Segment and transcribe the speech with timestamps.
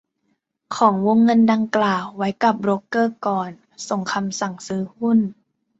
[0.75, 3.51] ของวงเงินดังกล่าวไว้กับโบรกเกอร์ก่อน
[3.89, 5.19] ส่งคำสั่งซื้อหุ้น